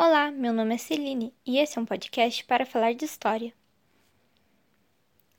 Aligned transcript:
Olá, 0.00 0.30
meu 0.30 0.52
nome 0.52 0.76
é 0.76 0.78
Celine 0.78 1.34
e 1.44 1.58
esse 1.58 1.76
é 1.76 1.80
um 1.80 1.84
podcast 1.84 2.44
para 2.44 2.64
falar 2.64 2.94
de 2.94 3.04
história. 3.04 3.52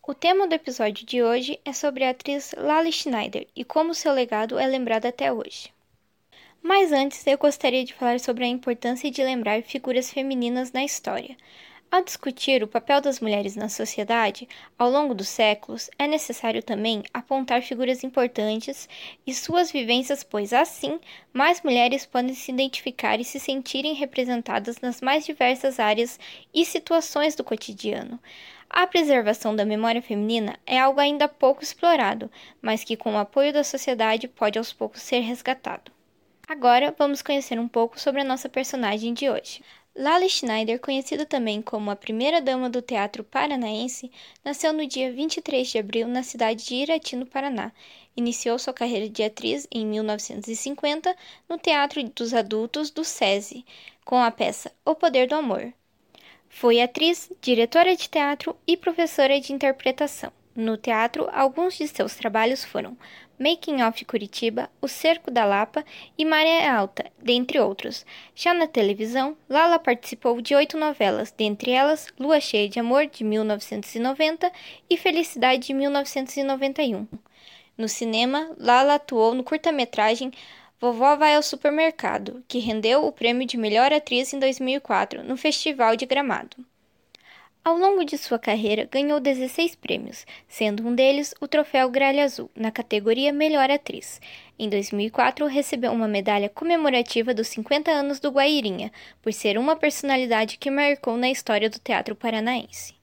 O 0.00 0.14
tema 0.14 0.46
do 0.46 0.52
episódio 0.52 1.04
de 1.04 1.24
hoje 1.24 1.58
é 1.64 1.72
sobre 1.72 2.04
a 2.04 2.10
atriz 2.10 2.54
Lali 2.56 2.92
Schneider 2.92 3.48
e 3.56 3.64
como 3.64 3.92
seu 3.92 4.12
legado 4.12 4.56
é 4.56 4.64
lembrado 4.64 5.06
até 5.06 5.32
hoje. 5.32 5.72
Mas 6.62 6.92
antes, 6.92 7.26
eu 7.26 7.36
gostaria 7.36 7.84
de 7.84 7.94
falar 7.94 8.20
sobre 8.20 8.44
a 8.44 8.46
importância 8.46 9.10
de 9.10 9.24
lembrar 9.24 9.60
figuras 9.64 10.12
femininas 10.12 10.70
na 10.70 10.84
história. 10.84 11.36
Ao 11.90 12.02
discutir 12.02 12.62
o 12.62 12.68
papel 12.68 13.00
das 13.00 13.20
mulheres 13.20 13.54
na 13.54 13.68
sociedade 13.68 14.48
ao 14.76 14.90
longo 14.90 15.14
dos 15.14 15.28
séculos, 15.28 15.88
é 15.96 16.08
necessário 16.08 16.62
também 16.62 17.04
apontar 17.14 17.62
figuras 17.62 18.02
importantes 18.02 18.88
e 19.24 19.32
suas 19.32 19.70
vivências, 19.70 20.24
pois 20.24 20.52
assim 20.52 20.98
mais 21.32 21.62
mulheres 21.62 22.04
podem 22.04 22.34
se 22.34 22.50
identificar 22.50 23.20
e 23.20 23.24
se 23.24 23.38
sentirem 23.38 23.94
representadas 23.94 24.80
nas 24.80 25.00
mais 25.00 25.24
diversas 25.24 25.78
áreas 25.78 26.18
e 26.52 26.64
situações 26.64 27.36
do 27.36 27.44
cotidiano. 27.44 28.18
A 28.68 28.88
preservação 28.88 29.54
da 29.54 29.64
memória 29.64 30.02
feminina 30.02 30.58
é 30.66 30.80
algo 30.80 30.98
ainda 30.98 31.28
pouco 31.28 31.62
explorado, 31.62 32.28
mas 32.60 32.82
que, 32.82 32.96
com 32.96 33.14
o 33.14 33.18
apoio 33.18 33.52
da 33.52 33.62
sociedade, 33.62 34.26
pode 34.26 34.58
aos 34.58 34.72
poucos 34.72 35.00
ser 35.00 35.20
resgatado. 35.20 35.92
Agora 36.48 36.94
vamos 36.98 37.22
conhecer 37.22 37.58
um 37.58 37.68
pouco 37.68 38.00
sobre 38.00 38.20
a 38.20 38.24
nossa 38.24 38.48
personagem 38.48 39.14
de 39.14 39.30
hoje. 39.30 39.62
Lali 39.96 40.28
Schneider, 40.28 40.80
conhecida 40.80 41.24
também 41.24 41.62
como 41.62 41.88
a 41.88 41.94
primeira 41.94 42.42
dama 42.42 42.68
do 42.68 42.82
teatro 42.82 43.22
paranaense, 43.22 44.10
nasceu 44.44 44.72
no 44.72 44.84
dia 44.88 45.12
23 45.12 45.68
de 45.68 45.78
abril 45.78 46.08
na 46.08 46.24
cidade 46.24 46.64
de 46.64 46.74
Irati, 46.74 47.14
no 47.14 47.24
Paraná. 47.24 47.70
Iniciou 48.16 48.58
sua 48.58 48.72
carreira 48.72 49.08
de 49.08 49.22
atriz 49.22 49.68
em 49.70 49.86
1950 49.86 51.14
no 51.48 51.56
Teatro 51.58 52.02
dos 52.08 52.34
Adultos 52.34 52.90
do 52.90 53.04
SESI, 53.04 53.64
com 54.04 54.16
a 54.16 54.32
peça 54.32 54.72
O 54.84 54.96
Poder 54.96 55.28
do 55.28 55.36
Amor. 55.36 55.72
Foi 56.48 56.80
atriz, 56.80 57.30
diretora 57.40 57.94
de 57.94 58.08
teatro 58.08 58.56
e 58.66 58.76
professora 58.76 59.40
de 59.40 59.52
interpretação. 59.52 60.32
No 60.56 60.76
teatro, 60.76 61.28
alguns 61.32 61.76
de 61.76 61.88
seus 61.88 62.14
trabalhos 62.14 62.64
foram 62.64 62.96
Making 63.36 63.82
of 63.82 64.04
Curitiba, 64.04 64.70
O 64.80 64.86
Cerco 64.86 65.28
da 65.28 65.44
Lapa 65.44 65.84
e 66.16 66.24
Maré 66.24 66.68
Alta, 66.68 67.10
dentre 67.20 67.58
outros. 67.58 68.06
Já 68.36 68.54
na 68.54 68.68
televisão, 68.68 69.36
Lala 69.48 69.80
participou 69.80 70.40
de 70.40 70.54
oito 70.54 70.78
novelas, 70.78 71.32
dentre 71.36 71.72
elas 71.72 72.06
Lua 72.20 72.38
Cheia 72.38 72.68
de 72.68 72.78
Amor, 72.78 73.06
de 73.06 73.24
1990 73.24 74.52
e 74.88 74.96
Felicidade, 74.96 75.66
de 75.66 75.74
1991. 75.74 77.08
No 77.76 77.88
cinema, 77.88 78.54
Lala 78.56 78.94
atuou 78.94 79.34
no 79.34 79.42
curta-metragem 79.42 80.30
Vovó 80.80 81.16
Vai 81.16 81.34
ao 81.34 81.42
Supermercado, 81.42 82.44
que 82.46 82.60
rendeu 82.60 83.04
o 83.04 83.10
prêmio 83.10 83.44
de 83.44 83.56
melhor 83.56 83.92
atriz 83.92 84.32
em 84.32 84.38
2004 84.38 85.24
no 85.24 85.36
Festival 85.36 85.96
de 85.96 86.06
Gramado. 86.06 86.56
Ao 87.64 87.78
longo 87.78 88.04
de 88.04 88.18
sua 88.18 88.38
carreira, 88.38 88.86
ganhou 88.92 89.18
16 89.18 89.74
prêmios, 89.76 90.26
sendo 90.46 90.86
um 90.86 90.94
deles 90.94 91.34
o 91.40 91.48
Troféu 91.48 91.88
Gralha 91.88 92.24
Azul, 92.24 92.50
na 92.54 92.70
categoria 92.70 93.32
Melhor 93.32 93.70
Atriz. 93.70 94.20
Em 94.58 94.68
2004, 94.68 95.46
recebeu 95.46 95.90
uma 95.90 96.06
medalha 96.06 96.50
comemorativa 96.50 97.32
dos 97.32 97.48
50 97.48 97.90
anos 97.90 98.20
do 98.20 98.30
Guairinha, 98.30 98.92
por 99.22 99.32
ser 99.32 99.56
uma 99.56 99.76
personalidade 99.76 100.58
que 100.58 100.70
marcou 100.70 101.16
na 101.16 101.30
história 101.30 101.70
do 101.70 101.78
teatro 101.78 102.14
paranaense. 102.14 102.94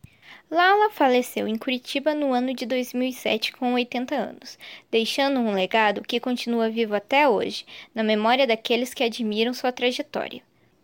Lala 0.51 0.91
faleceu 0.91 1.47
em 1.47 1.57
Curitiba 1.57 2.13
no 2.13 2.31
ano 2.31 2.53
de 2.53 2.67
2007 2.67 3.53
com 3.53 3.73
80 3.73 4.13
anos, 4.13 4.59
deixando 4.91 5.39
um 5.39 5.55
legado 5.55 6.03
que 6.03 6.19
continua 6.19 6.69
vivo 6.69 6.93
até 6.93 7.27
hoje, 7.27 7.65
na 7.95 8.03
memória 8.03 8.45
daqueles 8.45 8.93
que 8.93 9.03
admiram 9.03 9.55
sua 9.55 9.71
trajetória. 9.71 10.43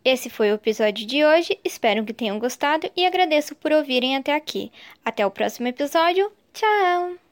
Esse 0.09 0.29
foi 0.29 0.49
o 0.51 0.55
episódio 0.55 1.05
de 1.05 1.25
hoje, 1.25 1.59
espero 1.65 2.05
que 2.05 2.13
tenham 2.13 2.39
gostado 2.39 2.89
e 2.95 3.05
agradeço 3.05 3.53
por 3.53 3.73
ouvirem 3.73 4.15
até 4.15 4.33
aqui. 4.33 4.71
Até 5.03 5.25
o 5.25 5.29
próximo 5.29 5.67
episódio, 5.67 6.31
tchau! 6.53 7.26